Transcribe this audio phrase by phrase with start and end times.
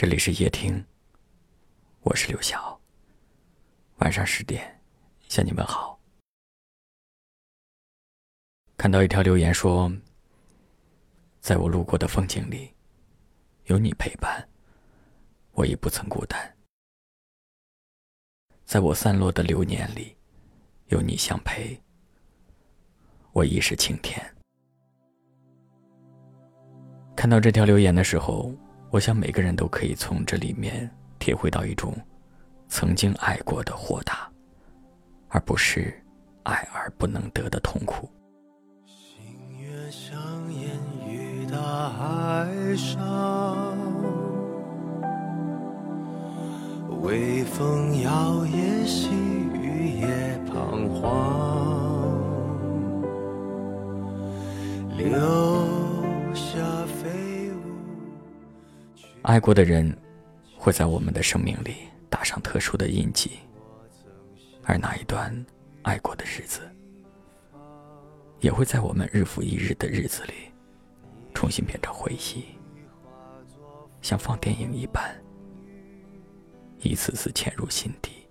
[0.00, 0.82] 这里是夜听，
[2.00, 2.80] 我是刘晓。
[3.98, 4.80] 晚上十点
[5.28, 6.00] 向你们好。
[8.78, 9.92] 看到一条留言说
[11.42, 12.72] ：“在我路过的风景里，
[13.66, 14.48] 有你陪伴，
[15.52, 16.40] 我已不曾孤单；
[18.64, 20.16] 在我散落的流年里，
[20.86, 21.78] 有你相陪，
[23.32, 24.18] 我已是晴天。”
[27.14, 28.50] 看到这条留言的时候。
[28.92, 31.94] 我想每个人都可以从这里面体会到一种
[32.68, 34.28] 曾经爱过的豁达，
[35.28, 35.94] 而不是
[36.42, 38.10] 爱而不能得的痛苦。
[38.84, 39.22] 星
[39.60, 40.20] 月相
[40.52, 40.76] 沿
[41.08, 43.76] 于大海上，
[47.02, 52.18] 微风摇曳，细雨也彷徨，
[54.96, 55.16] 留
[59.30, 59.96] 爱过的人，
[60.58, 61.76] 会在我们的生命里
[62.08, 63.38] 打上特殊的印记，
[64.64, 65.32] 而那一段
[65.82, 66.62] 爱过的日子，
[68.40, 70.32] 也会在我们日复一日的日子里，
[71.32, 72.44] 重新变成回忆，
[74.02, 75.16] 像放电影一般，
[76.80, 78.26] 一次次潜入心底，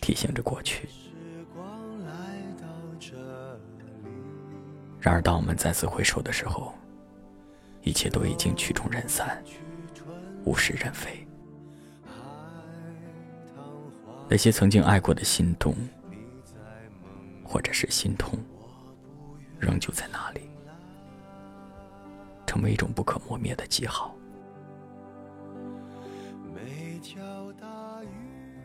[0.00, 0.88] 提醒着过去。
[4.98, 6.72] 然而，当我们再次回首的时候，
[7.82, 9.44] 一切都已经曲终人散。
[10.44, 11.26] 物是人非，
[14.28, 15.74] 那些曾经爱过的心动，
[17.44, 18.38] 或者是心痛，
[19.58, 20.40] 仍旧在那里，
[22.46, 24.14] 成为一种不可磨灭的记号。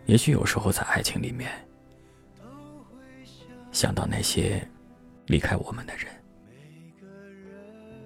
[0.05, 1.51] 也许有时候在爱情里面，
[3.71, 4.65] 想到那些
[5.25, 6.07] 离开我们的人，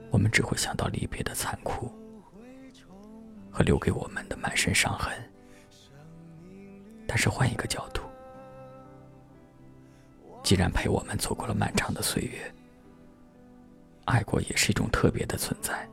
[0.10, 1.92] 我们只会想到离别的残酷。
[3.52, 5.14] 和留给我们的满身伤痕，
[7.06, 8.02] 但是换一个角度，
[10.42, 12.52] 既然陪我们走过了漫长的岁月，
[14.06, 15.88] 爱过也是一种特别的存在，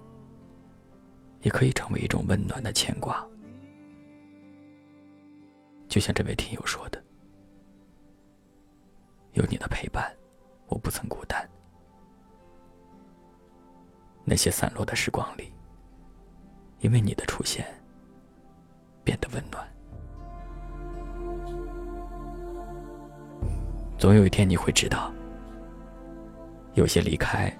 [1.42, 3.26] 也可以成为一种温暖的牵挂。
[5.88, 7.02] 就像这位听友说的
[9.34, 10.14] ：“有你的陪伴，
[10.68, 11.48] 我不曾孤单。
[14.24, 15.52] 那些散落的时光里。”
[16.80, 17.66] 因为你的出现，
[19.02, 19.66] 变得温暖。
[23.98, 25.12] 总有一天你会知道，
[26.74, 27.52] 有些离开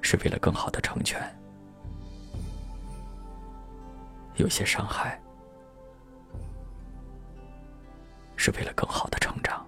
[0.00, 1.20] 是为了更好的成全，
[4.34, 5.20] 有些伤害
[8.34, 9.64] 是为了更好的成长。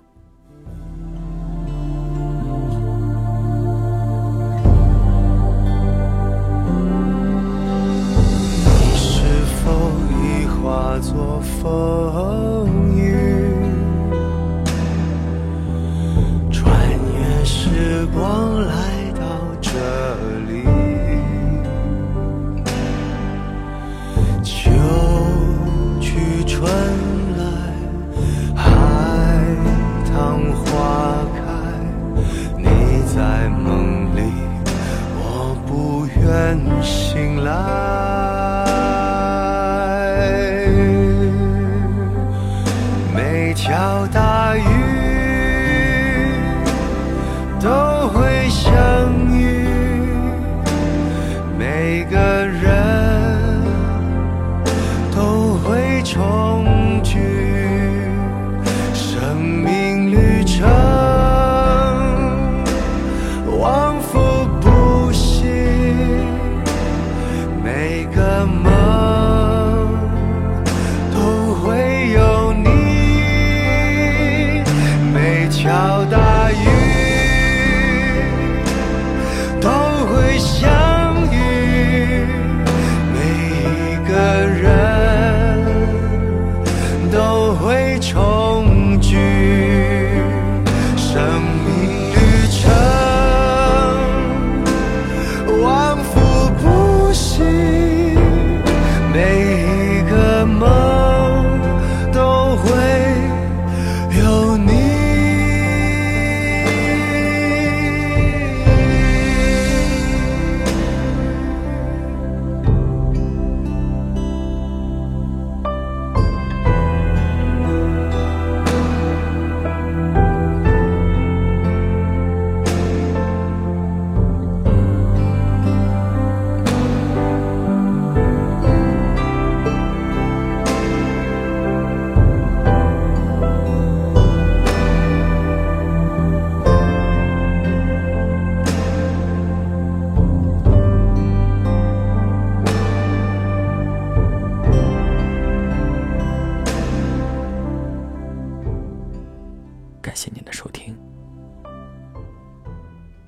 [18.02, 18.74] 时光来
[19.14, 19.22] 到
[19.60, 19.70] 这
[20.48, 20.64] 里，
[24.42, 24.72] 秋
[26.00, 26.68] 去春
[27.38, 27.44] 来，
[28.56, 28.66] 海
[30.12, 31.40] 棠花开。
[32.56, 32.64] 你
[33.14, 34.32] 在梦里，
[35.14, 37.91] 我不愿醒来。
[47.72, 48.70] 都会相
[49.34, 49.66] 遇
[51.58, 52.31] 每个
[80.12, 80.68] 会相
[81.32, 82.26] 遇，
[83.14, 83.16] 每
[83.64, 84.12] 一个
[84.46, 84.60] 人
[87.10, 89.16] 都会重聚。
[90.96, 91.16] 生
[91.64, 91.72] 命
[92.12, 92.16] 旅
[92.50, 92.60] 程
[95.62, 96.20] 往复
[96.60, 97.42] 不息，
[99.12, 99.18] 每
[99.56, 100.91] 一个梦。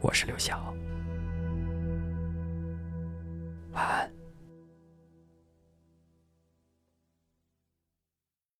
[0.05, 0.74] 我是刘晓。